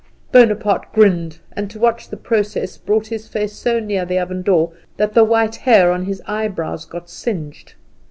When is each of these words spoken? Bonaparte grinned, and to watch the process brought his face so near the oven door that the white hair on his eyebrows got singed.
Bonaparte 0.31 0.91
grinned, 0.93 1.37
and 1.51 1.69
to 1.69 1.77
watch 1.77 2.09
the 2.09 2.17
process 2.17 2.75
brought 2.75 3.05
his 3.05 3.27
face 3.27 3.53
so 3.53 3.79
near 3.79 4.03
the 4.03 4.17
oven 4.17 4.41
door 4.41 4.71
that 4.97 5.13
the 5.13 5.23
white 5.23 5.57
hair 5.57 5.91
on 5.91 6.05
his 6.05 6.23
eyebrows 6.25 6.85
got 6.85 7.07
singed. 7.07 7.75